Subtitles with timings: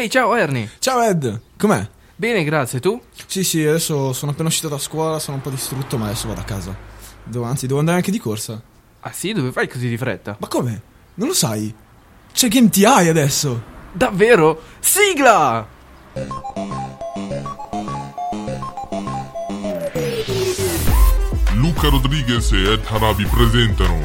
[0.00, 0.70] Ehi, ciao Ernie.
[0.78, 1.86] Ciao Ed, com'è?
[2.16, 2.80] Bene, grazie.
[2.80, 2.98] Tu?
[3.26, 6.40] Sì, sì, adesso sono appena uscito da scuola, sono un po' distrutto, ma adesso vado
[6.40, 6.74] a casa.
[7.22, 8.62] Devo, anzi, devo andare anche di corsa.
[9.00, 9.34] Ah sì?
[9.34, 10.36] Dove fai così di fretta?
[10.40, 10.82] Ma come?
[11.14, 11.74] Non lo sai?
[12.32, 13.62] C'è Game TI adesso!
[13.92, 14.62] Davvero?
[14.78, 15.66] Sigla!
[21.52, 23.98] Luca Rodriguez e Ed Hanabi presentano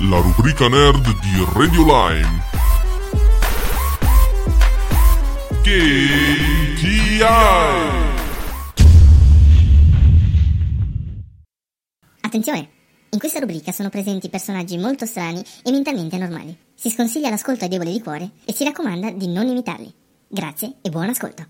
[0.00, 2.43] la rubrica nerd di Radio Lime.
[5.64, 7.22] KTI!
[12.20, 12.68] Attenzione!
[13.08, 16.54] In questa rubrica sono presenti personaggi molto strani e mentalmente anormali.
[16.74, 19.90] Si sconsiglia l'ascolto ai deboli di cuore e si raccomanda di non imitarli.
[20.28, 21.46] Grazie e buon ascolto.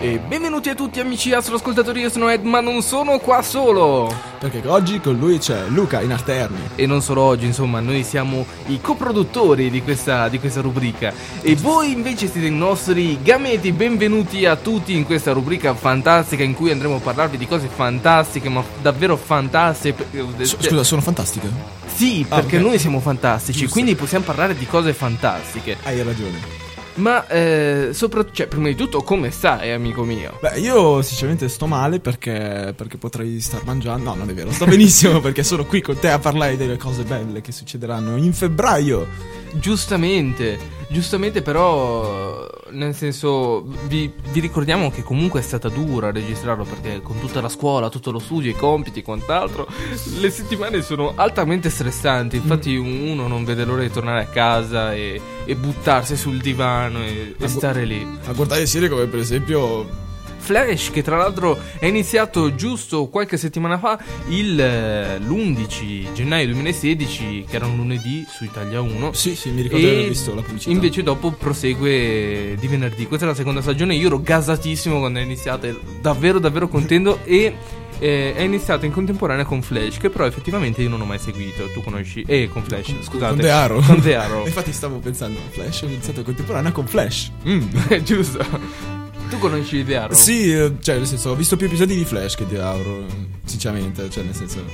[0.00, 4.12] E benvenuti a tutti amici ascoltatori, io sono Ed, ma non sono qua solo!
[4.40, 6.58] Perché oggi con lui c'è Luca in Arterni.
[6.74, 11.12] E non solo oggi, insomma, noi siamo i coproduttori di questa, di questa rubrica.
[11.42, 16.54] E voi invece siete i nostri gameti, benvenuti a tutti in questa rubrica fantastica in
[16.54, 20.06] cui andremo a parlarvi di cose fantastiche, ma davvero fantastiche.
[20.42, 21.48] S- scusa, sono fantastiche?
[21.86, 22.62] Sì, Ah, perché ok.
[22.64, 23.74] noi siamo fantastici, Giusto.
[23.74, 25.76] quindi possiamo parlare di cose fantastiche.
[25.84, 26.64] Hai ragione.
[26.96, 30.38] Ma eh, soprattutto, cioè, prima di tutto, come stai, amico mio?
[30.40, 34.10] Beh, io sinceramente sto male perché, perché potrei star mangiando.
[34.10, 37.02] No, non è vero, sto benissimo perché sono qui con te a parlare delle cose
[37.02, 39.35] belle che succederanno in febbraio.
[39.54, 40.58] Giustamente,
[40.88, 47.18] giustamente, però, nel senso, vi, vi ricordiamo che comunque è stata dura registrarlo perché con
[47.18, 49.66] tutta la scuola, tutto lo studio, i compiti e quant'altro,
[50.18, 52.36] le settimane sono altamente stressanti.
[52.36, 57.30] Infatti, uno non vede l'ora di tornare a casa e, e buttarsi sul divano e,
[57.30, 58.06] e gu- stare lì.
[58.26, 60.04] A guardare serie come per esempio.
[60.46, 67.46] Flash, che tra l'altro è iniziato giusto qualche settimana fa, il, eh, l'11 gennaio 2016,
[67.48, 69.12] che era un lunedì su Italia 1.
[69.12, 70.70] Sì, sì, mi ricordo di aver visto la pubblicità.
[70.70, 73.06] Invece dopo prosegue di venerdì.
[73.08, 73.96] Questa è la seconda stagione.
[73.96, 77.52] Io ero gasatissimo quando è iniziata, ero davvero davvero contento e
[77.98, 81.68] eh, è iniziato in contemporanea con Flash, che però effettivamente io non ho mai seguito.
[81.72, 82.22] Tu conosci?
[82.24, 83.32] Eh, con Flash, scusate.
[83.32, 83.82] Con The Arrow.
[83.82, 84.46] Con The Arrow.
[84.46, 87.32] Infatti stavo pensando a Flash, ho iniziato contemporanea con Flash.
[87.48, 87.68] Mm.
[88.04, 88.95] Giusto.
[89.28, 90.14] Tu conosci The Arrow?
[90.16, 93.04] Sì, eh, cioè nel senso, ho visto più episodi di Flash che di Auro,
[93.44, 94.64] sinceramente, cioè nel senso...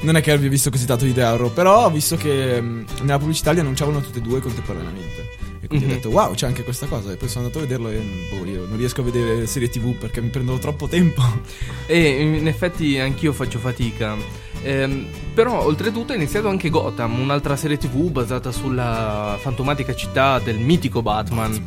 [0.00, 2.84] Non è che abbia visto così tanto di The Arrow, però ho visto che mm,
[3.02, 5.34] nella pubblicità li annunciavano tutte e due contemporaneamente.
[5.62, 5.90] E quindi Mhm.
[5.90, 7.10] ho detto, wow, c'è anche questa cosa.
[7.12, 7.98] E poi sono andato a vederlo e
[8.30, 11.22] boh, io non riesco a vedere serie tv perché mi prendono troppo tempo.
[11.88, 14.14] E in effetti anch'io faccio fatica.
[14.62, 20.58] Ehm, però oltretutto è iniziato anche Gotham, un'altra serie tv basata sulla fantomatica città del
[20.58, 21.64] mitico Batman.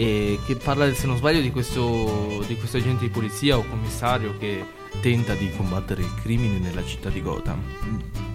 [0.00, 4.34] E che parla, se non sbaglio, di questo, di questo agente di polizia o commissario
[4.38, 4.64] che
[5.02, 7.60] tenta di combattere il crimine nella città di Gotham.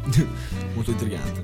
[0.76, 1.42] Molto intrigante.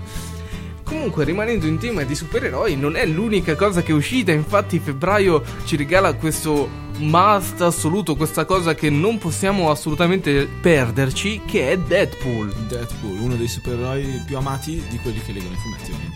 [0.83, 4.31] Comunque, rimanendo in tema di supereroi, non è l'unica cosa che è uscita.
[4.31, 11.71] Infatti, febbraio ci regala questo must assoluto, questa cosa che non possiamo assolutamente perderci, che
[11.71, 12.53] è Deadpool.
[12.67, 16.10] Deadpool, uno dei supereroi più amati di quelli che leggono i fumetti, ovviamente,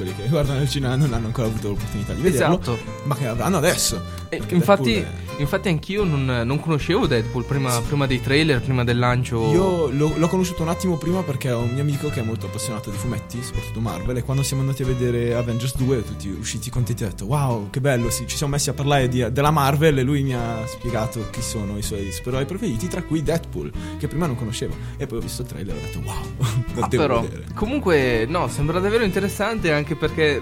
[0.00, 2.58] quelli che guardano il cinema non hanno ancora avuto l'opportunità di vederlo.
[2.60, 2.78] Esatto.
[3.04, 4.02] Ma che avranno adesso.
[4.32, 5.06] E Perché infatti, è-
[5.38, 9.50] infatti, anch'io non, non conoscevo Deadpool prima, prima dei trailer, prima del lancio.
[9.50, 12.46] Io l'ho, l'ho conosciuto un attimo prima perché ho un mio amico che è molto
[12.46, 16.70] appassionato di fumetti, soprattutto Marvel, e quando siamo andati a vedere Avengers 2, tutti usciti
[16.70, 19.98] contenti, ho detto wow, che bello, sì, ci siamo messi a parlare di- della Marvel
[19.98, 24.06] e lui mi ha spiegato chi sono i suoi supereroi preferiti, tra cui Deadpool, che
[24.06, 24.76] prima non conoscevo.
[24.96, 26.22] E poi ho visto il trailer e ho detto wow,
[26.76, 27.44] lo Ah, devo però, vedere.
[27.54, 30.40] comunque, no, sembra davvero interessante anche perché,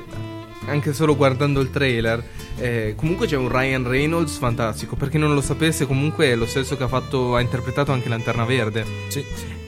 [0.69, 2.23] anche solo guardando il trailer,
[2.59, 4.97] eh, comunque c'è un Ryan Reynolds fantastico.
[4.97, 8.09] Per chi non lo sapesse, comunque è lo stesso che ha, fatto, ha interpretato anche
[8.09, 8.85] Lanterna Verde.
[9.09, 9.25] Sì,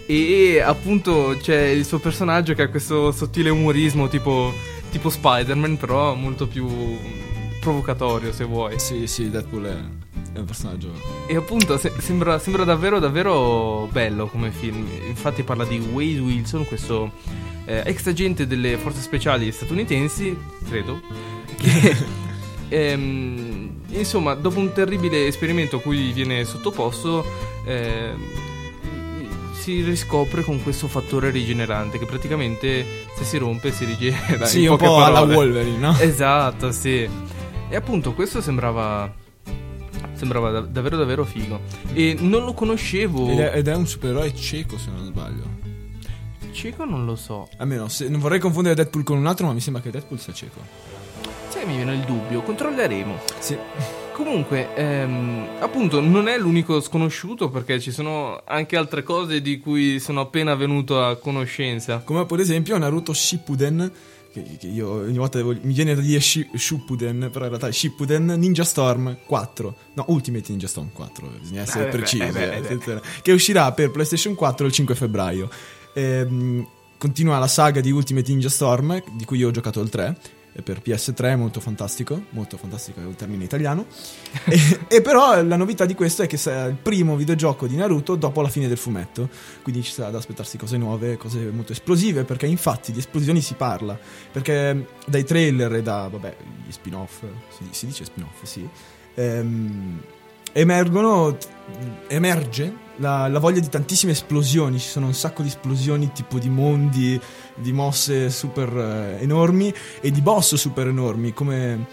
[0.07, 4.53] E appunto c'è il suo personaggio che ha questo sottile umorismo tipo,
[4.91, 6.69] tipo Spider-Man, però molto più
[7.61, 8.79] provocatorio se vuoi.
[8.79, 9.77] sì, sì, Deadpool è,
[10.35, 10.93] è un personaggio...
[11.27, 14.87] E appunto se- sembra, sembra davvero davvero bello come film.
[15.07, 17.13] Infatti parla di Wade Wilson, questo
[17.65, 21.01] eh, ex agente delle forze speciali statunitensi, credo,
[21.57, 21.97] che
[22.69, 27.25] ehm, insomma dopo un terribile esperimento a cui viene sottoposto
[27.65, 28.19] ehm,
[29.61, 34.47] si riscopre con questo fattore rigenerante che praticamente se si rompe si rigenera.
[34.47, 35.35] sì, un po' alla parole.
[35.37, 35.99] Wolverine, no?
[35.99, 37.09] Esatto, sì.
[37.69, 39.13] E appunto questo sembrava
[40.15, 41.61] sembrava da- davvero davvero figo.
[41.93, 43.29] E non lo conoscevo.
[43.31, 45.60] Ed è, ed è un supereroe cieco, se non sbaglio.
[46.53, 47.49] Cieco non lo so.
[47.59, 50.33] Almeno, se, non vorrei confondere Deadpool con un altro, ma mi sembra che Deadpool sia
[50.33, 50.61] cieco.
[51.49, 53.19] Sai, mi viene il dubbio, controlleremo.
[53.39, 53.57] Sì.
[54.13, 59.99] Comunque, ehm, appunto, non è l'unico sconosciuto perché ci sono anche altre cose di cui
[59.99, 61.99] sono appena venuto a conoscenza.
[62.05, 63.91] Come per esempio Naruto Shippuden
[64.33, 67.67] che, che io ogni volta devo- mi viene da dire Shi- Shippuden, però in realtà
[67.69, 69.75] è Shippuden Ninja Storm 4.
[69.95, 72.23] No, Ultimate Ninja Storm 4, bisogna essere Eh, precisi.
[72.23, 73.01] eh, beh, eh, eh, beh.
[73.23, 75.49] Che uscirà per PlayStation 4 il 5 febbraio.
[76.01, 76.67] Ehm,
[76.97, 80.17] continua la saga di Ultimate Ninja Storm, di cui io ho giocato il 3.
[80.53, 83.87] eh, Per PS3 molto fantastico, molto fantastico è un termine italiano.
[84.47, 88.17] e, e però la novità di questo è che sarà il primo videogioco di Naruto
[88.17, 89.29] dopo la fine del fumetto.
[89.63, 93.55] Quindi ci sarà da aspettarsi cose nuove, cose molto esplosive, perché infatti di esplosioni si
[93.55, 93.99] parla.
[94.33, 96.37] Perché dai trailer e da, vabbè,
[96.67, 97.23] gli spin-off,
[97.57, 98.69] si, si dice spin-off, sì,
[99.15, 100.01] ehm,
[100.53, 101.37] emergono,
[102.09, 104.79] emerge la, la voglia di tantissime esplosioni.
[104.79, 107.21] Ci sono un sacco di esplosioni tipo di mondi,
[107.55, 111.87] di mosse super eh, enormi e di boss super enormi, come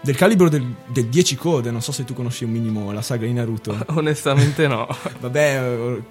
[0.00, 1.70] del calibro del, del 10 code.
[1.70, 3.76] Non so se tu conosci un minimo la saga di Naruto.
[3.94, 4.86] Onestamente no.
[5.20, 6.02] Vabbè, eh,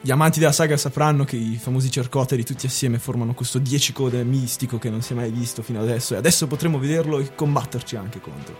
[0.00, 4.22] gli amanti della saga sapranno che i famosi cercoteri tutti assieme formano questo 10 code
[4.24, 7.96] mistico che non si è mai visto fino adesso e adesso potremo vederlo e combatterci
[7.96, 8.54] anche contro.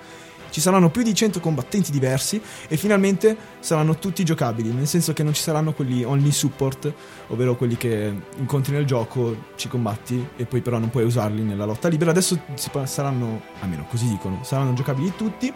[0.51, 5.23] Ci saranno più di 100 combattenti diversi e finalmente saranno tutti giocabili, nel senso che
[5.23, 6.93] non ci saranno quelli only support,
[7.29, 11.65] ovvero quelli che incontri nel gioco, ci combatti e poi però non puoi usarli nella
[11.65, 12.11] lotta libera.
[12.11, 12.41] Adesso
[12.85, 15.53] saranno, almeno così dicono, saranno giocabili tutti,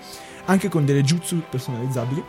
[0.47, 2.23] anche con delle jutsu personalizzabili.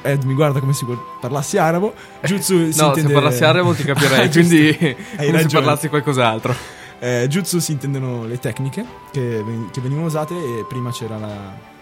[0.00, 0.86] Ed mi guarda come se
[1.20, 1.92] parlassi arabo.
[2.22, 3.08] Jutsu si no, intende...
[3.08, 5.64] se parlassi arabo ti capirei, quindi Hai come se ragione.
[5.64, 6.54] parlassi qualcos'altro.
[7.00, 11.76] Eh, jutsu si intendono le tecniche che, che venivano usate e prima c'era la...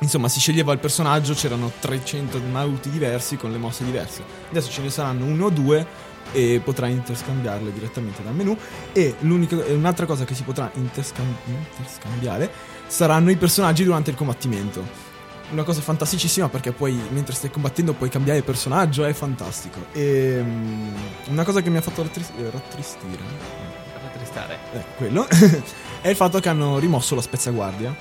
[0.00, 4.22] Insomma, si sceglieva il personaggio, c'erano 300 Naruti diversi con le mosse diverse.
[4.50, 5.86] Adesso ce ne saranno uno o due
[6.32, 8.56] e potrai interscambiarle direttamente dal menu.
[8.92, 12.50] E l'unica- un'altra cosa che si potrà interscam- interscambiare
[12.86, 15.08] saranno i personaggi durante il combattimento.
[15.50, 19.84] Una cosa fantasticissima perché poi mentre stai combattendo puoi cambiare personaggio, è fantastico.
[19.92, 20.94] E mm,
[21.28, 23.22] una cosa che mi ha fatto rattris- rattristire
[24.02, 24.58] Rattristare.
[24.72, 25.26] eh, quello,
[26.00, 27.94] è il fatto che hanno rimosso la spezzaguardia,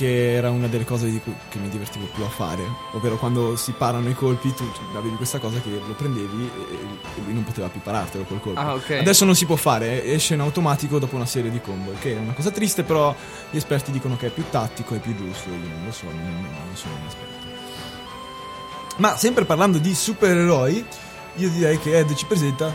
[0.00, 2.62] che era una delle cose di cui, che mi divertivo più a fare,
[2.92, 4.64] ovvero quando si parano i colpi tu
[4.96, 8.58] avevi questa cosa che lo prendevi e, e lui non poteva più parartelo col colpo.
[8.58, 8.92] Ah, ok.
[8.92, 12.18] Adesso non si può fare, esce in automatico dopo una serie di combo, che è
[12.18, 13.14] una cosa triste, però
[13.50, 16.14] gli esperti dicono che è più tattico, è più giusto, io non lo so, non,
[16.14, 17.48] non sono un esperto.
[18.96, 20.82] Ma sempre parlando di supereroi,
[21.34, 22.74] io direi che Ed ci presenta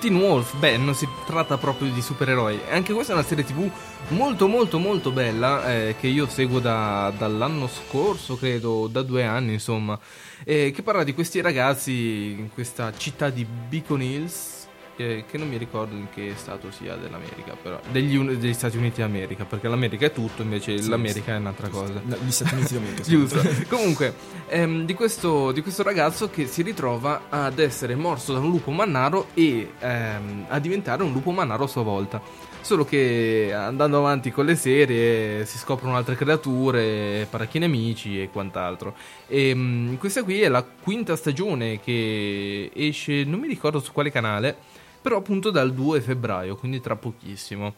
[0.00, 2.60] Teen Wolf, beh, non si tratta proprio di supereroi.
[2.70, 3.70] Anche questa è una serie TV
[4.08, 5.70] molto, molto, molto bella.
[5.72, 9.98] eh, che io seguo da- dall'anno scorso, credo, da due anni, insomma.
[10.44, 11.92] eh, che parla di questi ragazzi
[12.38, 14.59] in questa città di Beacon Hills.
[14.96, 17.80] Eh, che non mi ricordo in che stato sia dell'America, però.
[17.90, 19.44] Degli, degli Stati Uniti d'America.
[19.44, 21.84] Perché l'America è tutto, invece Sì, l'America è un'altra Giusto.
[21.86, 22.00] cosa.
[22.04, 23.02] No, Gli Stati Uniti d'America.
[23.08, 23.42] Giusto.
[23.68, 24.14] Comunque,
[24.48, 28.70] ehm, di, questo, di questo ragazzo che si ritrova ad essere morso da un lupo
[28.70, 32.48] mannaro e ehm, a diventare un lupo mannaro a sua volta.
[32.62, 38.94] Solo che andando avanti con le serie si scoprono altre creature, parecchi nemici e quant'altro.
[39.26, 44.10] E mm, questa qui è la quinta stagione che esce, non mi ricordo su quale
[44.10, 44.56] canale,
[45.00, 47.74] però appunto dal 2 febbraio, quindi tra pochissimo.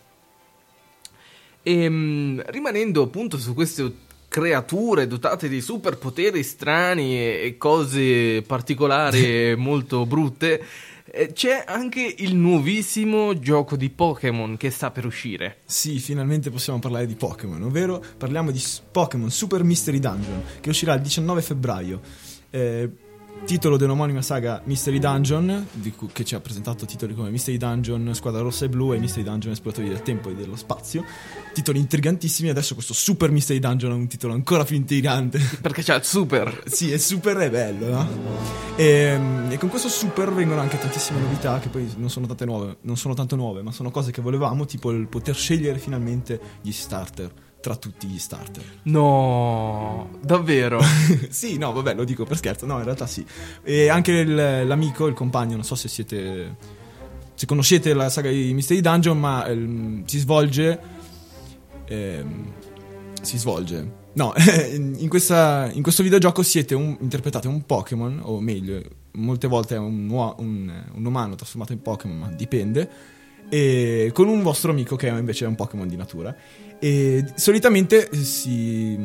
[1.63, 9.55] E mm, rimanendo appunto su queste creature dotate di superpoteri strani e, cose particolari e
[9.59, 10.65] molto brutte,
[11.33, 15.59] c'è anche il nuovissimo gioco di Pokémon che sta per uscire.
[15.65, 20.95] Sì, finalmente possiamo parlare di Pokémon, ovvero parliamo di Pokémon Super Mystery Dungeon, che uscirà
[20.95, 22.01] il 19 febbraio.
[22.49, 22.91] Eh,
[23.45, 28.11] titolo dell'omonima saga Mystery Dungeon, di cui- che ci ha presentato titoli come Mystery Dungeon
[28.15, 31.05] Squadra Rossa e Blu e Mystery Dungeon Esploratori del Tempo e dello Spazio.
[31.53, 35.39] Titoli intrigantissimi, adesso questo Super Mystery Dungeon è un titolo ancora più intrigante.
[35.61, 36.63] Perché c'è il super.
[36.67, 38.09] Sì, è super è bello, no?
[38.77, 39.19] E,
[39.49, 42.97] e con questo super vengono anche tantissime novità che poi non sono tante nuove, non
[42.97, 47.51] sono tanto nuove, ma sono cose che volevamo, tipo il poter scegliere finalmente gli starter
[47.63, 48.63] tra tutti gli starter.
[48.83, 50.81] No, davvero.
[51.31, 53.25] sì, no, vabbè, lo dico per scherzo, no, in realtà sì.
[53.63, 54.35] E anche il-
[54.67, 56.81] l'amico, il compagno, non so se siete
[57.35, 60.79] se conoscete la saga di Mystery Dungeon, ma ehm, si svolge
[61.87, 62.53] ehm,
[63.23, 64.35] si svolge No,
[64.75, 68.79] in, questa- in questo videogioco siete un, interpretate un Pokémon, o meglio,
[69.13, 72.91] molte volte è un, un- un umano trasformato in Pokémon, ma dipende,
[73.49, 76.37] e con un vostro amico che è invece è un Pokémon di natura.
[76.85, 78.99] E solitamente eh, si-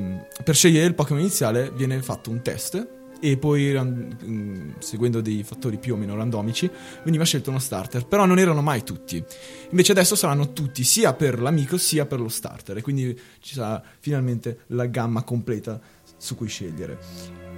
[0.44, 2.88] per scegliere il Pokémon iniziale viene fatto un test
[3.20, 6.68] e poi mm, seguendo dei fattori più o meno randomici
[7.04, 9.24] veniva scelto uno starter, però non erano mai tutti.
[9.70, 13.80] Invece adesso saranno tutti sia per l'amico sia per lo starter e quindi ci sarà
[14.00, 15.80] finalmente la gamma completa
[16.18, 16.98] su cui scegliere.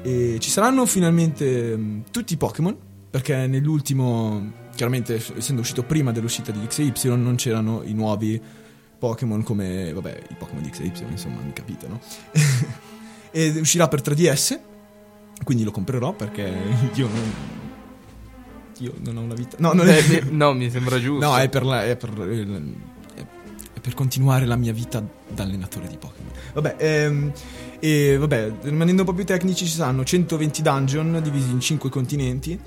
[0.01, 2.75] E ci saranno finalmente mm, tutti i Pokémon
[3.09, 8.41] perché nell'ultimo chiaramente essendo uscito prima dell'uscita di XY non c'erano i nuovi
[8.99, 11.99] Pokémon come, vabbè, i Pokémon di X e Y, insomma, mi capite, no?
[13.31, 14.59] Ed uscirà per 3DS,
[15.43, 16.51] quindi lo comprerò perché
[16.93, 17.33] io non...
[18.79, 19.57] Io non ho una vita...
[19.59, 20.23] No, non Eh, è...
[20.23, 21.25] mi- no, mi sembra giusto.
[21.25, 23.23] No, è per, la- è per- è-
[23.73, 26.31] è per continuare la mia vita da allenatore di Pokémon.
[26.53, 27.31] Vabbè, ehm,
[27.79, 32.57] e vabbè, rimanendo un po' più tecnici, ci saranno 120 dungeon divisi in 5 continenti.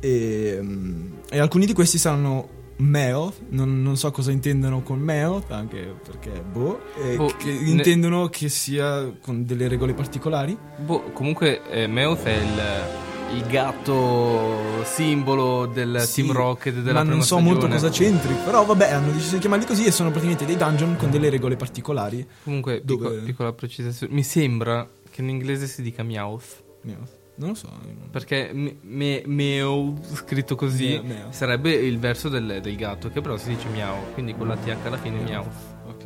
[0.00, 2.48] E, ehm, e alcuni di questi saranno
[2.82, 3.32] Meo.
[3.50, 6.80] Non, non so cosa intendono con Meo, anche perché boh.
[7.02, 10.56] e Boh, che ne- intendono che sia con delle regole particolari.
[10.78, 17.00] Boh, comunque eh, Meowth è il, il gatto simbolo del Sì, Team Rocket della ma
[17.00, 17.50] prima non so stagione.
[17.50, 18.34] molto cosa c'entri.
[18.44, 21.56] Però vabbè, hanno deciso di chiamarli così e sono praticamente dei dungeon con delle regole
[21.56, 22.26] particolari.
[22.44, 24.12] Comunque, Dove- picco- piccola precisazione.
[24.12, 26.62] Mi sembra che in inglese si dica Meowth.
[26.82, 27.18] Meo.
[27.40, 27.68] Non lo so.
[28.10, 31.26] Perché me, me- Meow, scritto così, Me- Meow.
[31.30, 34.12] sarebbe il verso del, del gatto, che però si dice Miau.
[34.12, 35.46] Quindi con la TH alla fine Meow.
[35.88, 36.04] Ok.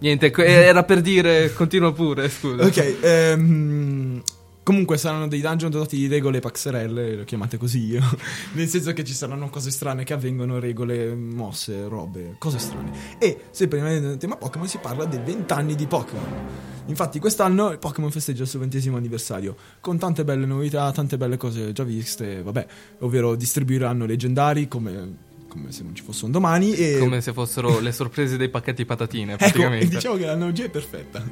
[0.00, 2.64] Niente, que- era per dire, continua pure, scusa.
[2.64, 4.22] Ok, ehm,
[4.64, 8.02] comunque saranno dei dungeon dotati di regole paxerelle, lo chiamate così io.
[8.54, 12.90] Nel senso che ci saranno cose strane che avvengono, regole, mosse, robe, cose strane.
[13.18, 16.71] E sempre nel tema Pokémon si parla dei 20 anni di Pokémon.
[16.86, 21.36] Infatti quest'anno il Pokémon festeggia il suo ventesimo anniversario, con tante belle novità, tante belle
[21.36, 22.66] cose già viste, vabbè,
[23.00, 25.16] ovvero distribuiranno leggendari come,
[25.48, 26.98] come se non ci fosse un domani e...
[26.98, 29.86] Come se fossero le sorprese dei pacchetti patatine, Ecco, praticamente.
[29.86, 31.22] diciamo che l'analogia è perfetta.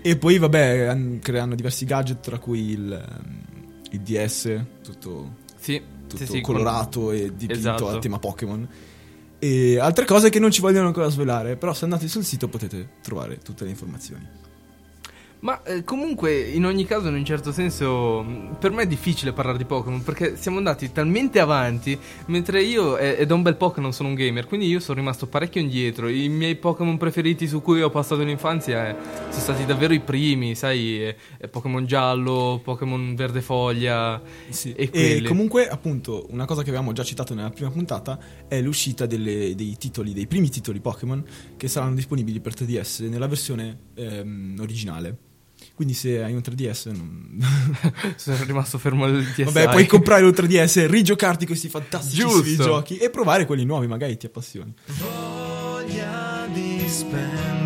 [0.00, 3.04] E poi, vabbè, creano diversi gadget, tra cui il,
[3.90, 7.88] il DS, tutto, Sì, tutto sì, sì, colorato e dipinto Esatto.
[7.88, 8.66] a tema Pokémon.
[9.38, 12.92] E altre cose che non ci vogliono ancora svelare, però se andate sul sito potete
[13.02, 14.26] trovare tutte le informazioni.
[15.44, 19.34] Ma eh, comunque, in ogni caso, in un certo senso, mh, per me è difficile
[19.34, 21.98] parlare di Pokémon perché siamo andati talmente avanti.
[22.28, 24.80] Mentre io, è, è da un bel po' che non sono un gamer, quindi io
[24.80, 26.08] sono rimasto parecchio indietro.
[26.08, 28.96] I miei Pokémon preferiti su cui ho passato l'infanzia eh,
[29.28, 34.22] sono stati davvero i primi, sai, eh, eh, Pokémon giallo, Pokémon verde foglia.
[34.48, 35.28] E E quelli.
[35.28, 39.76] comunque, appunto, una cosa che avevamo già citato nella prima puntata è l'uscita delle- dei
[39.76, 41.22] titoli, dei primi titoli Pokémon
[41.58, 45.32] che saranno disponibili per 3DS nella versione ehm, originale.
[45.74, 47.38] Quindi se hai un 3DS non...
[48.16, 49.42] sono rimasto fermo al DSi.
[49.42, 54.26] Vabbè, puoi comprare un 3DS, rigiocarti questi fantastici giochi e provare quelli nuovi, magari ti
[54.26, 54.72] appassioni.
[54.86, 57.63] voglia di spendere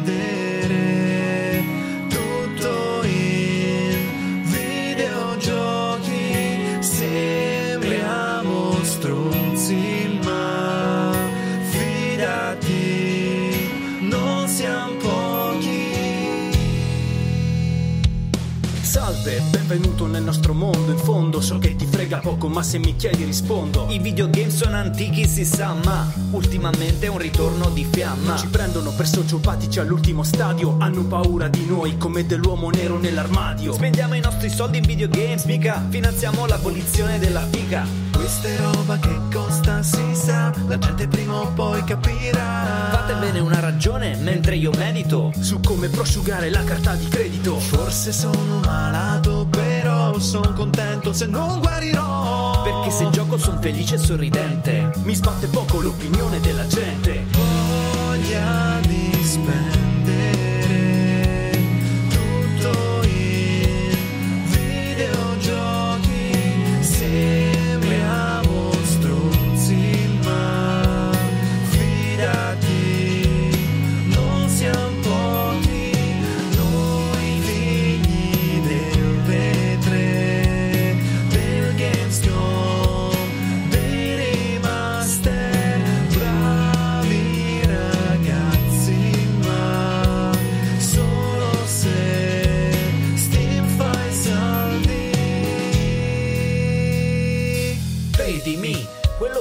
[19.68, 20.90] Salve, benvenuto nel nostro mondo.
[20.90, 23.86] In fondo so che ti frega poco, ma se mi chiedi rispondo.
[23.90, 28.92] I videogame sono antichi si sa ma ultimamente è un ritorno di fiamma Ci prendono
[28.92, 30.76] per sociopatici all'ultimo stadio.
[30.78, 33.74] Hanno paura di noi come dell'uomo nero nell'armadio.
[33.74, 39.16] Spendiamo i nostri soldi in videogames mica Finanziamo l'abolizione della fica questa è roba che
[39.32, 45.30] costa si sa la gente prima o poi capirà Fatevene una ragione mentre io medito
[45.38, 47.58] Su come prosciugare la carta di credito.
[47.58, 52.62] Forse sono malato, però sono contento se non guarirò.
[52.62, 57.24] Perché se gioco son felice e sorridente Mi sbatte poco l'opinione della gente.
[57.30, 59.87] voglia di spendere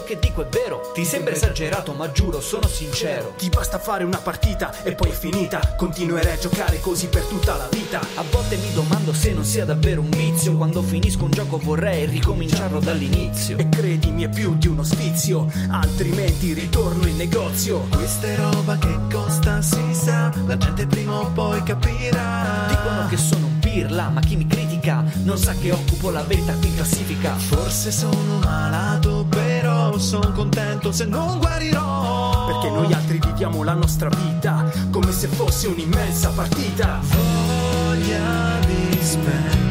[0.08, 4.18] che dico è vero Ti sembra esagerato ma giuro sono sincero Ti basta fare una
[4.18, 5.76] partita e poi è finita.
[5.76, 8.00] Continuerai a giocare così per tutta la vita.
[8.16, 12.06] A volte mi domando se non sia davvero un vizio Quando finisco un gioco vorrei
[12.06, 17.80] ricominciarlo dall'inizio E credimi è più di uno sfizio, altrimenti ritorno in negozio.
[17.90, 22.68] Questa è roba che costa, si sa, la gente prima o poi capirà.
[22.70, 26.53] Dicono che sono un pirla, ma chi mi critica non sa che occupo la vetta
[26.53, 27.36] qui in classifica.
[27.36, 32.46] Forse sono malato, però sono contento se non guarirò.
[32.46, 37.00] Perché noi altri viviamo la nostra vita come se fosse un'immensa partita.
[37.01, 39.66] voglia di spendere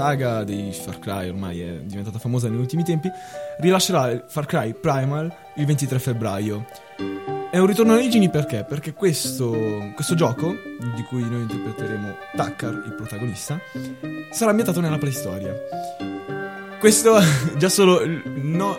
[0.00, 3.10] saga dei Far Cry ormai è diventata famosa negli ultimi tempi.
[3.58, 6.64] Rilascerà il Far Cry Primal il 23 febbraio.
[7.50, 8.64] È un ritorno alle origini perché?
[8.66, 9.54] Perché questo,
[9.94, 10.54] questo gioco,
[10.94, 13.60] di cui noi interpreteremo Takkar, il protagonista,
[14.30, 15.52] sarà ambientato nella preistoria.
[16.78, 17.18] Questo
[17.58, 18.00] già solo
[18.36, 18.78] no,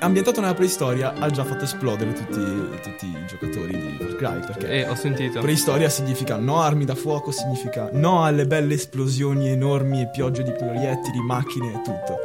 [0.00, 2.40] ambientato nella preistoria ha già fatto esplodere tutti,
[2.82, 5.40] tutti i giocatori di Far Cry perché Eh, ho sentito.
[5.40, 10.52] Preistoria significa no armi da fuoco, significa no alle belle esplosioni enormi e piogge di
[10.52, 12.18] proiettili, macchine e tutto.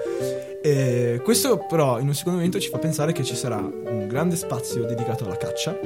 [0.64, 4.36] E questo però in un secondo momento ci fa pensare che ci sarà un grande
[4.36, 5.80] spazio dedicato alla caccia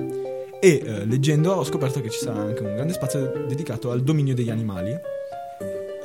[0.59, 4.33] e eh, leggendo ho scoperto che ci sarà anche un grande spazio dedicato al dominio
[4.33, 4.97] degli animali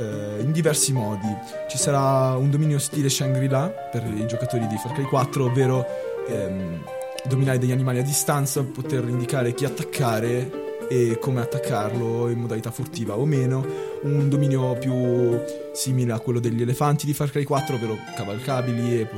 [0.00, 1.28] eh, in diversi modi.
[1.68, 5.86] Ci sarà un dominio stile Shangri-La per i giocatori di Far Cry 4, ovvero
[6.26, 6.82] ehm,
[7.28, 10.59] dominare degli animali a distanza, poter indicare chi attaccare
[10.90, 13.64] e come attaccarlo in modalità furtiva o meno.
[14.02, 15.40] Un dominio più
[15.72, 19.08] simile a quello degli elefanti di Far Cry 4, ovvero cavalcabili e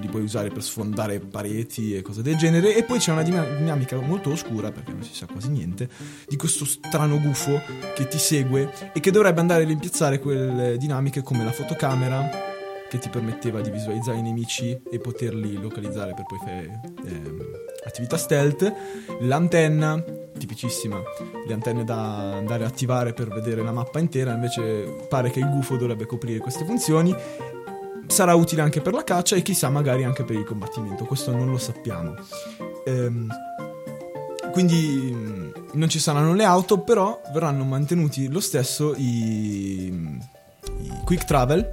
[0.00, 2.74] li puoi usare per sfondare pareti e cose del genere.
[2.74, 5.88] E poi c'è una dina- dinamica molto oscura, perché non si sa quasi niente,
[6.26, 7.60] di questo strano gufo
[7.94, 12.51] che ti segue e che dovrebbe andare a rimpiazzare quelle dinamiche come la fotocamera
[12.92, 17.50] che ti permetteva di visualizzare i nemici e poterli localizzare per poi fare ehm,
[17.86, 18.70] attività stealth,
[19.20, 20.04] l'antenna,
[20.36, 21.00] tipicissima,
[21.46, 25.48] le antenne da andare a attivare per vedere la mappa intera, invece pare che il
[25.48, 27.16] gufo dovrebbe coprire queste funzioni.
[28.08, 31.50] Sarà utile anche per la caccia e chissà magari anche per il combattimento, questo non
[31.50, 32.14] lo sappiamo.
[32.84, 33.26] Ehm,
[34.52, 41.24] quindi mh, non ci saranno le auto, però verranno mantenuti lo stesso i, i quick
[41.24, 41.70] travel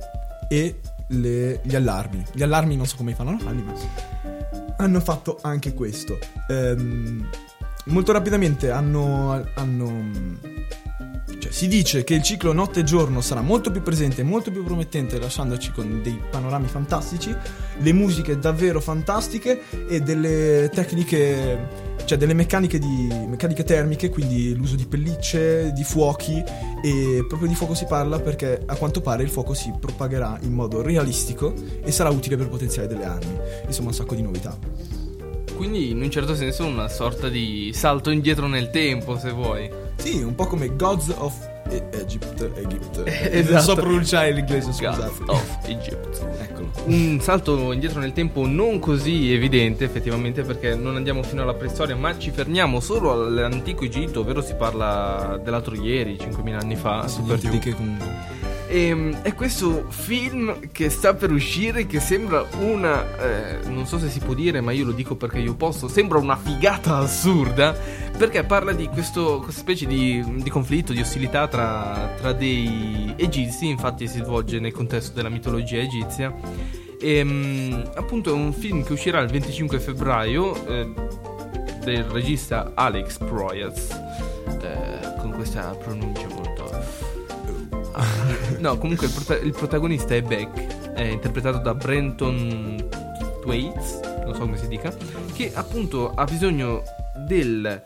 [0.48, 2.26] e le- gli allarmi.
[2.32, 3.74] Gli allarmi non so come fanno a farli, ma
[4.78, 6.18] hanno fatto anche questo.
[6.50, 7.28] Ehm,
[7.86, 10.38] molto rapidamente hanno, hanno-
[11.40, 14.64] cioè, si dice che il ciclo notte e giorno sarà molto più presente, molto più
[14.64, 17.34] promettente, lasciandoci con dei panorami fantastici,
[17.78, 24.76] le musiche davvero fantastiche e delle tecniche, cioè delle meccaniche, di, meccaniche termiche, quindi l'uso
[24.76, 26.44] di pellicce, di fuochi
[26.84, 30.54] e proprio di fuoco si parla perché a quanto pare il fuoco si propagherà in
[30.54, 33.38] modo realistico e sarà utile per potenziare delle armi.
[33.66, 34.58] Insomma, un sacco di novità.
[35.56, 39.88] Quindi in un certo senso una sorta di salto indietro nel tempo, se vuoi.
[40.00, 41.34] Sì, un po' come Gods of
[41.70, 43.04] E- Egypt, Egypt.
[43.06, 43.52] Esatto.
[43.54, 44.98] Non so pronunciare l'inglese, scusate.
[44.98, 46.22] Gods of Egypt.
[46.42, 46.72] Eccolo.
[46.86, 51.96] Un salto indietro nel tempo non così evidente effettivamente perché non andiamo fino alla preistoria
[51.96, 57.24] ma ci fermiamo solo all'antico Egitto, ovvero si parla dell'altro ieri, 5.000 anni fa, su
[57.24, 57.60] per giù.
[57.60, 58.08] che comunque.
[58.72, 63.18] E, è questo film che sta per uscire che sembra una...
[63.18, 66.20] eh, non so se si può dire ma io lo dico perché io posso, sembra
[66.20, 67.76] una figata assurda
[68.16, 73.70] perché parla di questo, questa specie di, di conflitto, di ostilità tra, tra dei egizi,
[73.70, 76.36] infatti si svolge nel contesto della mitologia egizia.
[77.02, 80.94] E, mm, appunto è un film che uscirà il 25 febbraio eh,
[81.86, 83.90] del regista Alex Proyas
[84.62, 86.69] eh, con questa pronuncia molto
[88.60, 92.88] no, comunque il, prota- il protagonista è Beck, è interpretato da Brenton
[93.42, 94.94] Thwaites, non so come si dica,
[95.34, 96.84] che appunto ha bisogno
[97.26, 97.82] del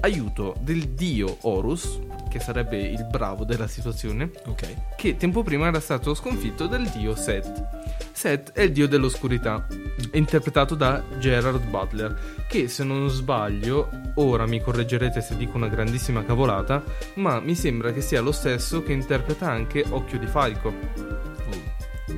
[0.00, 4.94] aiuto del dio Horus, che sarebbe il bravo della situazione, Ok.
[4.96, 7.85] che tempo prima era stato sconfitto dal dio Set.
[8.26, 9.68] Set è il dio dell'oscurità,
[10.14, 16.24] interpretato da Gerard Butler, che se non sbaglio, ora mi correggerete se dico una grandissima
[16.24, 16.82] cavolata,
[17.14, 20.72] ma mi sembra che sia lo stesso che interpreta anche Occhio di Falco.
[20.74, 22.12] Oh.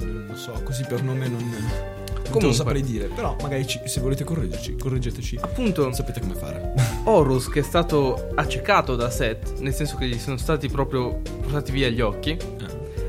[0.00, 1.48] Non lo so, così per nome non.
[1.48, 2.54] non Comunque.
[2.54, 3.06] saprei dire.
[3.06, 5.38] Però magari ci- se volete correggerci, correggeteci.
[5.42, 6.72] Appunto, Sapete come fare.
[7.04, 11.70] Horus che è stato accecato da Set, nel senso che gli sono stati proprio portati
[11.70, 12.36] via gli occhi.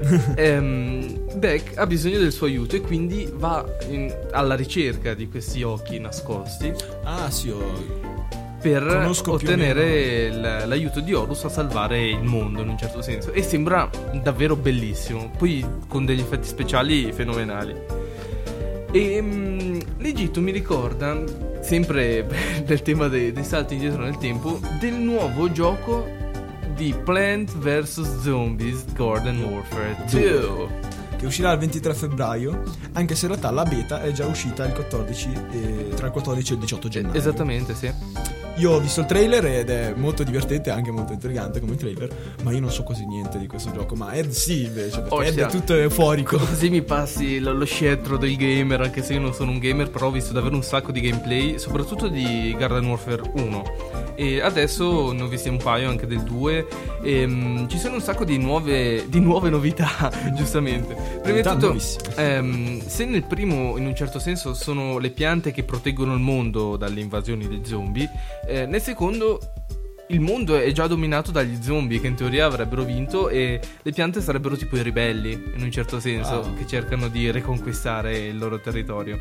[0.36, 5.63] ehm, Beck ha bisogno del suo aiuto e quindi va in- alla ricerca di questi
[5.63, 6.72] occhi nascosti
[7.04, 7.62] ah, sì, ho.
[8.62, 13.32] per Conosco ottenere l- l'aiuto di Horus a salvare il mondo in un certo senso.
[13.32, 13.89] E sembra
[14.22, 15.32] davvero bellissimo.
[15.38, 17.76] Poi con degli effetti speciali fenomenali.
[18.92, 21.22] E mm, l'Egitto mi ricorda,
[21.62, 22.26] sempre
[22.66, 26.22] del tema dei, dei salti indietro nel tempo, del nuovo gioco
[26.75, 28.21] di Plant vs.
[28.21, 30.91] Zombies Garden Warfare 2.
[31.17, 32.63] Che uscirà il 23 febbraio.
[32.93, 36.51] Anche se in realtà la beta è già uscita il 14, eh, tra il 14
[36.51, 37.17] e il 18 gennaio.
[37.17, 37.91] Esattamente, sì.
[38.58, 42.52] Io ho visto il trailer ed è molto divertente, anche molto intrigante come trailer, ma
[42.52, 45.39] io non so quasi niente di questo gioco, ma Ed sì invece, perché Oh, Ed
[45.39, 46.38] è tutto euforico.
[46.38, 49.89] Così mi passi lo, lo scettro del gamer, anche se io non sono un gamer,
[49.89, 53.63] però ho visto davvero un sacco di gameplay, soprattutto di Garden Warfare 1.
[54.16, 56.68] E adesso ne ho visti un paio anche del 2.
[57.02, 60.96] E, mm, ci sono un sacco di nuove, di nuove novità, giustamente.
[61.24, 61.76] Prima di tutto,
[62.16, 66.78] ehm, se nel primo, in un certo senso, sono le piante che proteggono il mondo
[66.78, 68.08] dalle invasioni dei zombie,
[68.45, 69.39] eh, nel secondo.
[70.13, 74.21] Il mondo è già dominato dagli zombie che in teoria avrebbero vinto e le piante
[74.21, 76.54] sarebbero tipo i ribelli in un certo senso Wow.
[76.56, 79.19] che cercano di riconquistare il loro territorio.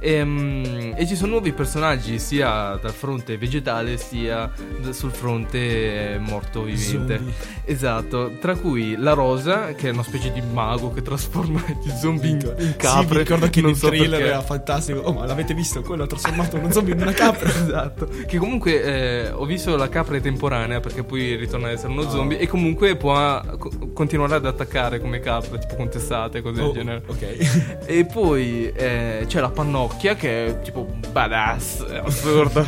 [0.00, 4.50] Ehm, E, ci sono nuovi personaggi sia dal fronte vegetale sia
[4.90, 7.16] sul fronte eh, morto vivente.
[7.16, 7.34] Zombie.
[7.64, 12.30] Esatto, tra cui la rosa che è una specie di mago che trasforma gli zombie
[12.30, 13.06] in, in Sì, capre.
[13.14, 14.24] mi ricordo che non so trailer perché.
[14.26, 15.00] era fantastico.
[15.00, 15.82] Oh, ma l'avete visto?
[15.82, 17.46] Quello ha trasformato uno zombie in una capra.
[17.68, 21.92] Esatto, che comunque eh, ho visto la capra è temporanea perché poi ritorna ad essere
[21.92, 22.10] uno Oh.
[22.10, 26.64] zombie e comunque può co- continuare ad attaccare come capra, tipo con testate, cose del
[26.64, 27.02] Oh, genere.
[27.06, 27.76] ok.
[27.86, 32.66] E poi eh, c'è la pannocchia che è tipo badass, è assurdo.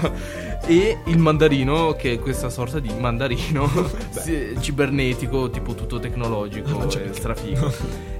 [0.66, 3.68] e il mandarino che è questa sorta di mandarino
[4.60, 7.18] cibernetico, tipo tutto tecnologico, Non c'è è perché.
[7.18, 7.72] strafigo.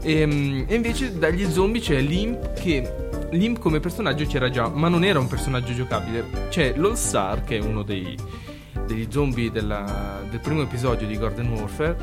[0.03, 3.09] e, mm, e invece dagli zombie c'è Limp che...
[3.33, 6.25] Limp come personaggio c'era già, ma non era un personaggio giocabile.
[6.49, 8.17] C'è l'All-Star che è uno dei,
[8.95, 11.97] degli zombie della- del primo episodio di Garden Warfare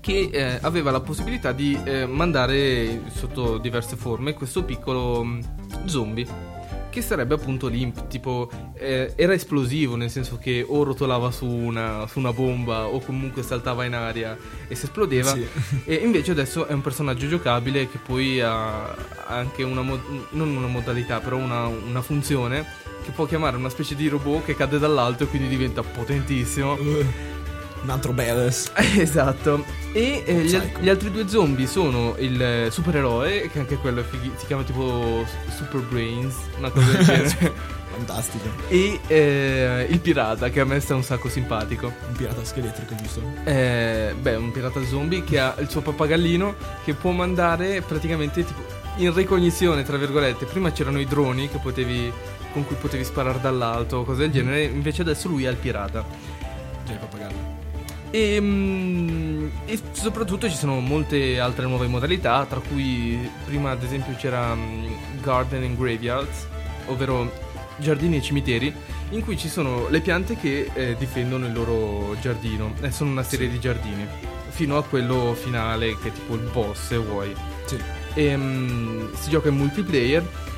[0.00, 5.40] che eh, aveva la possibilità di eh, mandare sotto diverse forme questo piccolo mm,
[5.84, 6.50] zombie
[6.90, 12.06] che sarebbe appunto l'imp tipo eh, era esplosivo nel senso che o rotolava su una,
[12.06, 14.36] su una bomba o comunque saltava in aria
[14.68, 15.46] e si esplodeva Sì.
[15.86, 18.94] e invece adesso è un personaggio giocabile che poi ha
[19.26, 20.00] anche una mo-
[20.32, 22.66] non una modalità però una, una funzione
[23.02, 27.04] che può chiamare una specie di robot che cade dall'alto e quindi diventa potentissimo Uh,
[27.82, 28.70] un altro badass.
[28.98, 29.64] Esatto.
[29.92, 34.02] E eh, gli, al- gli altri due zombie sono il eh, supereroe, che anche quello
[34.02, 35.24] fighi- si chiama tipo
[35.56, 37.80] Super Brains, una cosa del genere.
[37.92, 38.48] Fantastico.
[38.68, 41.92] e eh, il pirata, che a me sta un sacco simpatico.
[42.08, 43.20] Un pirata scheletrico, giusto?
[43.44, 48.62] Eh, beh, un pirata zombie che ha il suo pappagallino che può mandare praticamente tipo
[48.96, 50.46] in ricognizione, tra virgolette.
[50.46, 52.10] Prima c'erano i droni che potevi,
[52.52, 56.04] con cui potevi sparare dall'alto o cose del genere, invece adesso lui ha il pirata.
[56.84, 57.60] Già il pappagallo.
[58.10, 64.14] E, mm, e soprattutto ci sono molte altre nuove modalità, tra cui prima ad esempio
[64.16, 64.86] c'era mm,
[65.22, 66.46] Garden and Graveyards,
[66.86, 67.32] ovvero
[67.78, 68.74] giardini e cimiteri,
[69.10, 72.74] in cui ci sono le piante che eh, difendono il loro giardino.
[72.82, 74.06] E sono una serie di giardini,
[74.48, 77.34] fino a quello finale che è tipo il boss se vuoi.
[77.64, 77.78] Sì.
[78.12, 80.50] E, mm, si gioca in multiplayer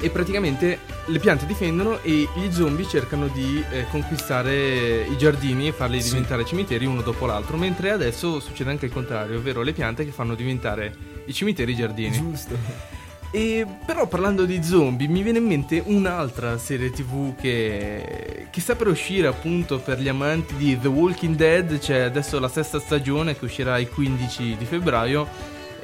[0.00, 5.72] e praticamente le piante difendono e gli zombie cercano di eh, conquistare i giardini e
[5.72, 6.10] farli Sì.
[6.10, 10.10] diventare cimiteri uno dopo l'altro, mentre adesso succede anche il contrario, ovvero le piante che
[10.10, 10.94] fanno diventare
[11.26, 12.12] i cimiteri i giardini.
[12.16, 12.94] Giusto.
[13.32, 18.76] E però parlando di zombie mi viene in mente un'altra serie tv che, che sta
[18.76, 23.36] per uscire appunto per gli amanti di The Walking Dead, c'è adesso la sesta stagione
[23.36, 25.26] che uscirà il 15 di febbraio,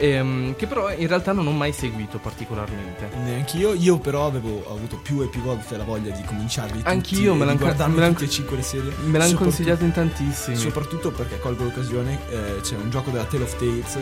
[0.03, 3.09] ehm, che però in realtà non ho mai seguito particolarmente.
[3.23, 7.45] Neanch'io, io però avevo avuto più e più volte la voglia di cominciarli Anch'io, me
[7.45, 8.93] l'han di ca- guardarmi me tutte e cinque le serie.
[9.05, 10.57] Me l'hanno consigliato in tantissimi.
[10.57, 13.99] Soprattutto perché colgo l'occasione, eh, c'è un gioco della Tale of Tales,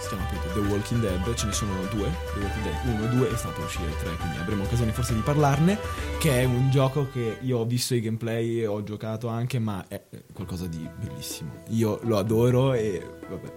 [0.00, 3.16] si chiama appunto The Walking Dead, ce ne sono due, The Walking Dead 1 e
[3.16, 5.78] 2 e sta per uscire il 3, quindi avremo occasione forse di parlarne,
[6.18, 9.84] che è un gioco che io ho visto i gameplay e ho giocato anche, ma
[9.88, 11.50] è qualcosa di bellissimo.
[11.68, 13.52] Io lo adoro e vabbè.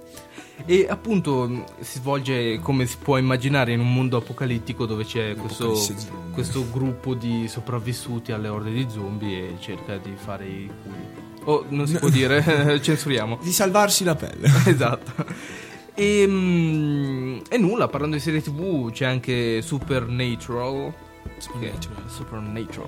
[0.66, 5.36] E appunto mh, si svolge come si può immaginare in un mondo apocalittico dove c'è
[5.36, 5.76] questo,
[6.32, 11.32] questo gruppo di sopravvissuti alle orde di zombie e cerca di fare i culi.
[11.46, 13.40] Oh, non si può dire, censuriamo.
[13.42, 14.48] Di salvarsi la pelle.
[14.66, 15.26] esatto.
[15.96, 20.94] E, mm, e nulla, parlando di serie tv c'è anche Supernatural.
[21.38, 22.04] Supernatural.
[22.04, 22.88] Che, Supernatural,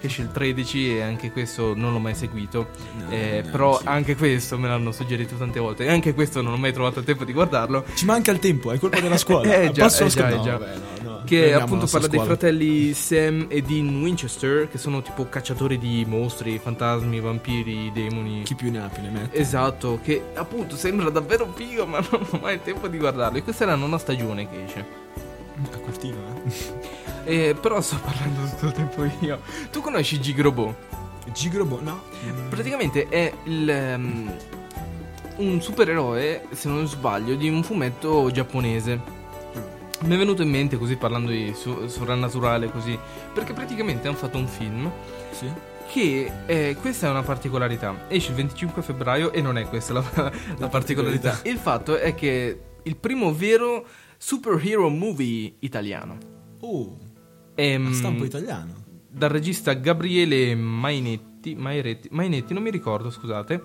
[0.00, 2.68] che esce il 13 e anche questo non l'ho mai seguito.
[2.96, 3.86] No, Eh, no, però sì.
[3.88, 7.04] anche questo me l'hanno suggerito tante volte e anche questo non ho mai trovato il
[7.04, 7.84] tempo di guardarlo.
[7.94, 9.46] Ci manca il tempo, è colpa della scuola.
[9.58, 10.28] Eh, già, Passo eh, scuola.
[10.30, 10.58] già, No, eh, già.
[10.58, 11.16] vabbè, no, no.
[11.24, 12.34] Che Prendiamo appunto parla dei scuola.
[12.36, 18.42] fratelli Sam e Dean Winchester, che sono tipo cacciatori di mostri, fantasmi, vampiri, demoni.
[18.44, 19.36] Chi più ne ha più ne mette.
[19.36, 23.38] Esatto, che appunto sembra davvero figo, ma non ho mai il tempo di guardarlo.
[23.38, 24.86] E questa è la nona stagione che esce.
[25.72, 26.77] A cortino, eh.
[27.28, 29.40] E però sto parlando tutto il tempo io.
[29.70, 30.74] Tu conosci Gigrobo?
[31.32, 32.00] Gigrobo, no?
[32.48, 34.32] Praticamente è il, ehm,
[35.36, 39.16] un supereroe, se non sbaglio, di un fumetto giapponese.
[40.04, 42.98] Mi è venuto in mente così parlando di su- sovrannaturale così,
[43.34, 44.90] perché praticamente hanno fatto un film
[45.32, 45.50] Sì.
[45.92, 48.06] che eh, questa è una particolarità.
[48.08, 50.04] Esce il 25 febbraio e non è questa la,
[50.56, 51.40] la particolarità.
[51.42, 53.84] Il fatto è che il primo vero
[54.16, 56.16] superhero movie italiano.
[56.60, 56.96] Oh,
[57.62, 58.74] Ehm, stampo italiano.
[59.10, 63.62] dal regista Gabriele Mainetti, Maeretti- Mainetti, non mi ricordo, scusate.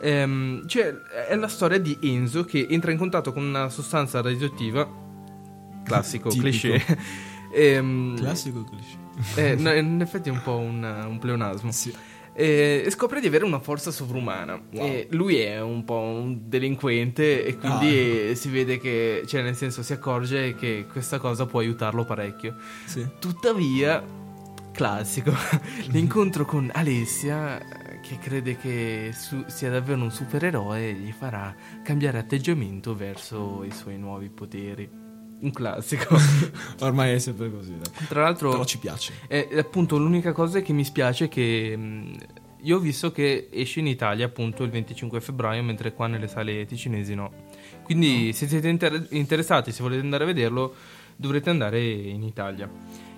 [0.00, 0.92] Ehm, cioè,
[1.28, 4.88] è la storia di Enzo che entra in contatto con una sostanza radioattiva,
[5.84, 6.80] classico, cliché.
[7.56, 9.50] Ehm, Classico cliché.
[9.52, 11.70] eh, no, in effetti è un po' un, un pleonasmo.
[11.70, 11.94] Sì.
[12.36, 14.60] E scopre di avere una forza sovrumana.
[14.72, 14.86] Wow.
[14.86, 19.82] E lui è un po' un delinquente e quindi si vede che, cioè nel senso
[19.82, 22.56] si accorge che questa cosa può aiutarlo parecchio.
[22.86, 23.06] Sì.
[23.20, 24.02] Tuttavia,
[24.72, 25.32] classico,
[25.92, 27.60] l'incontro con Alessia
[28.02, 33.96] che crede che su- sia davvero un supereroe gli farà cambiare atteggiamento verso i suoi
[33.96, 35.03] nuovi poteri.
[35.44, 36.16] Un classico.
[36.80, 37.76] Ormai è sempre così.
[37.76, 38.06] dai.
[38.08, 38.50] Tra l'altro...
[38.50, 39.12] Però ci piace.
[39.28, 42.16] E appunto l'unica cosa che mi spiace è che mh,
[42.62, 46.64] io ho visto che esce in Italia appunto il 25 febbraio, mentre qua nelle sale
[46.64, 47.30] ticinesi no.
[47.82, 50.74] Quindi se siete inter- interessati, se volete andare a vederlo,
[51.14, 52.66] dovrete andare in Italia.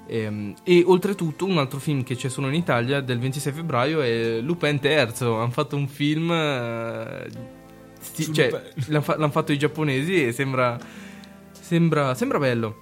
[0.08, 4.40] Ehm, E, oltretutto un altro film che c'è solo in Italia del 26 febbraio è
[4.40, 5.36] Lupin Terzo.
[5.38, 6.28] Hanno fatto un film...
[6.32, 7.28] eh,
[8.00, 8.50] sti- cioè,
[8.88, 11.04] l'hanno, fa- l'hanno fatto i giapponesi e sembra...
[11.66, 12.76] Sembra, sembra bello.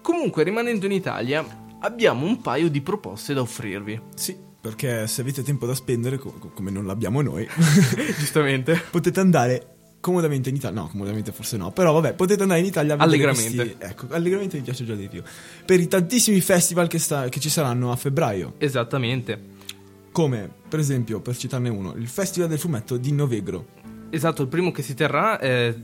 [0.00, 1.44] Comunque, rimanendo in Italia,
[1.80, 4.00] abbiamo un paio di proposte da offrirvi.
[4.14, 7.46] Sì, perché se avete tempo da spendere, co- co- come non l'abbiamo noi,
[8.16, 8.80] Giustamente.
[8.90, 10.80] potete andare comodamente in Italia.
[10.80, 13.54] No, comodamente forse no, però vabbè, potete andare in Italia Allegramente.
[13.56, 15.22] questi- ecco, allegramente mi piace già di più.
[15.66, 19.38] Per i tantissimi festival che, sta- che ci saranno a febbraio, Esattamente.
[20.12, 23.66] come per esempio, per citarne uno, il Festival del Fumetto di Novegro.
[24.10, 25.74] Esatto, il primo che si terrà è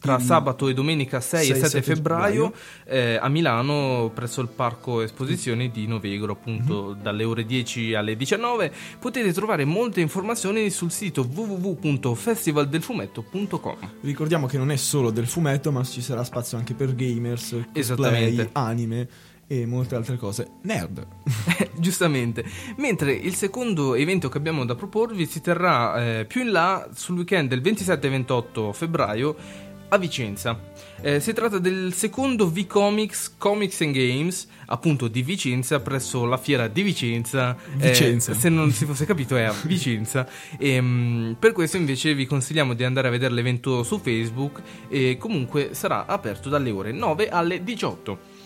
[0.00, 2.52] tra Il sabato e domenica 6 e 6 7 febbraio
[2.86, 7.02] eh, a Milano presso il Parco Esposizioni di Novegro, appunto Mhm.
[7.02, 8.72] dalle ore 10 alle 19.
[8.98, 13.76] Potete trovare molte informazioni sul sito www.festivaldelfumetto.com.
[14.02, 18.48] Ricordiamo che non è solo del fumetto, ma ci sarà spazio anche per gamers, cosplay,
[18.52, 19.08] anime
[19.46, 20.48] e molte altre cose.
[20.62, 21.06] Nerd.
[21.76, 22.44] Giustamente.
[22.76, 27.16] Mentre il secondo evento che abbiamo da proporvi si terrà eh, più in là sul
[27.16, 29.36] weekend del 27 e 28 febbraio
[29.90, 30.58] a Vicenza.
[31.02, 36.68] Eh, si tratta del secondo V-Comics Comics and Games, appunto di Vicenza, presso la fiera
[36.68, 37.56] di Vicenza.
[37.78, 38.34] Eh, Vicenza.
[38.34, 40.26] se non si fosse capito è a Vicenza.
[40.58, 45.70] Ehm, per questo invece vi consigliamo di andare a vedere l'evento su Facebook e comunque
[45.72, 48.38] sarà aperto dalle ore 9 alle 18.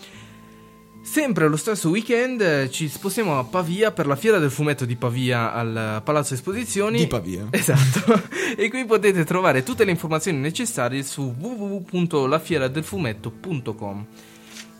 [1.04, 4.96] Sempre lo stesso weekend eh, ci spostiamo a Pavia per la fiera del fumetto di
[4.96, 6.96] Pavia al Palazzo Esposizioni.
[6.96, 7.46] Di Pavia.
[7.52, 8.22] Esatto.
[8.56, 14.06] e qui potete trovare tutte le informazioni necessarie su www.lafieradelfumetto.com.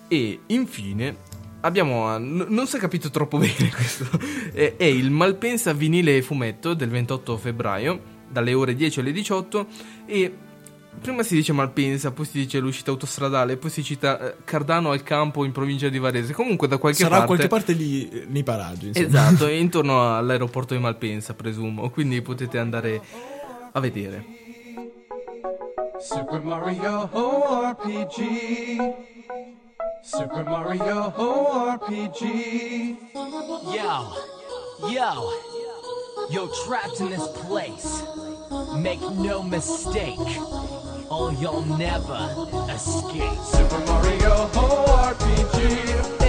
[0.09, 1.17] E infine
[1.61, 4.09] abbiamo n- non si è capito troppo bene questo.
[4.55, 9.67] è, è il Malpensa vinile e fumetto del 28 febbraio dalle ore 10 alle 18
[10.07, 10.35] e
[11.01, 15.03] prima si dice Malpensa, poi si dice l'uscita autostradale, poi si cita eh, Cardano al
[15.03, 16.33] campo in provincia di Varese.
[16.33, 18.89] Comunque da qualche Sarà parte qualche parte lì eh, nei paraggi.
[18.89, 19.07] Insomma.
[19.07, 21.91] Esatto, e intorno all'aeroporto di Malpensa, presumo.
[21.91, 23.01] Quindi potete andare
[23.73, 24.25] a vedere.
[25.99, 27.11] Super Mario
[27.73, 29.05] RPG.
[30.03, 31.15] Super Mario
[31.75, 32.97] RPG.
[33.73, 35.33] Yo, yo,
[36.31, 38.24] you're trapped in this place.
[38.85, 40.18] Make no mistake,
[41.11, 42.20] or you'll never
[42.68, 43.38] escape.
[43.42, 46.24] Super Mario RPG.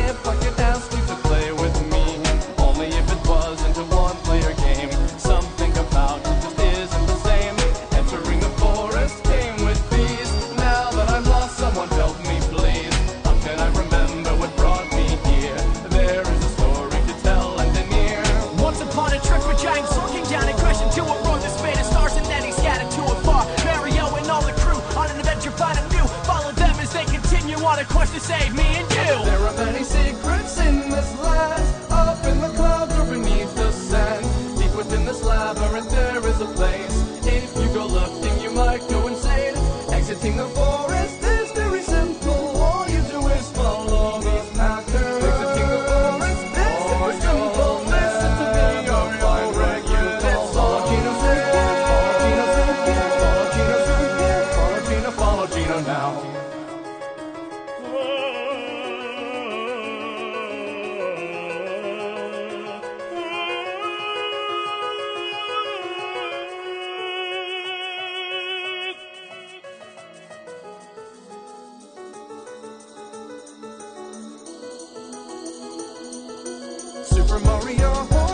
[77.35, 78.24] Super Mario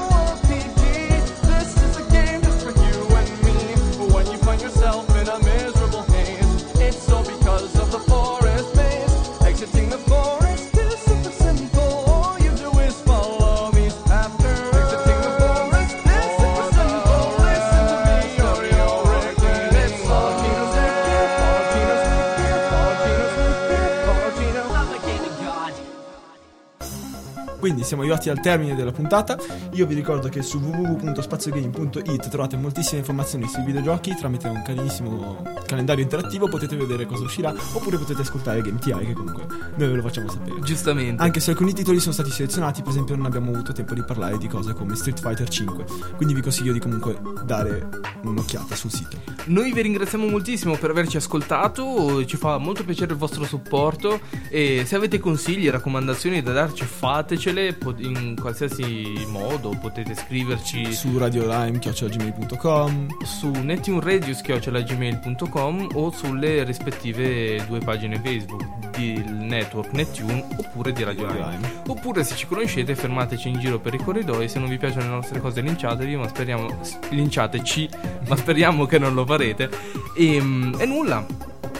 [27.91, 29.38] siamo arrivati al termine della puntata.
[29.73, 36.01] Io vi ricordo che su www.spaziogame.it trovate moltissime informazioni sui videogiochi tramite un carinissimo calendario
[36.01, 36.47] interattivo.
[36.47, 40.30] Potete vedere cosa uscirà oppure potete ascoltare Game TI che comunque noi ve lo facciamo
[40.30, 40.62] sapere.
[40.62, 41.21] Giustamente.
[41.21, 44.38] Anche se alcuni titoli sono stati selezionati, per esempio non abbiamo avuto tempo di parlare
[44.38, 45.86] di cose come Street Fighter 5.
[46.15, 47.89] Quindi vi consiglio di comunque dare
[48.23, 49.17] un'occhiata sul sito.
[49.47, 54.84] Noi vi ringraziamo moltissimo per averci ascoltato, ci fa molto piacere il vostro supporto e
[54.86, 63.08] se avete consigli e raccomandazioni da darci fatecele in qualsiasi modo, potete scriverci Su radiolime.gmail.com
[63.24, 68.63] su netuneradio.gmail.com o sulle rispettive due pagine Facebook
[68.98, 71.50] del network Netune oppure di Radio Lime.
[71.50, 71.82] Lime.
[71.88, 75.12] Oppure se ci conoscete fermateci in giro per i corridoi, se non vi piacciono le
[75.12, 76.67] nostre cose linciatevi, ma speriamo
[77.10, 77.89] linciateci,
[78.28, 79.70] ma speriamo che non lo farete.
[80.15, 81.26] E, e nulla.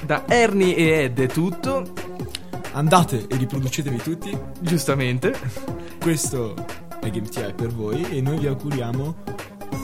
[0.04, 1.94] Da Ernie e Ed è tutto,
[2.73, 4.38] Andate e riproducetevi tutti.
[4.60, 5.34] giustamente.
[5.99, 6.53] Questo
[6.99, 9.15] è Game TI per voi e noi vi auguriamo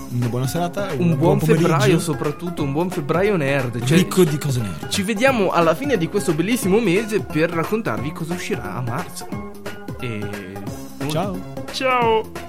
[0.09, 3.83] una buona serata e Un buon, pomeriggio febbraio, sopratturo un buon febbraio nerd.
[3.83, 4.89] Cioè, ricco di cose nere.
[4.89, 9.27] Ci vediamo alla fine di questo bellissimo mese per raccontarvi cosa uscirà a marzo.
[9.99, 10.55] E.
[11.09, 11.37] Ciao.
[11.71, 12.46] Ciao!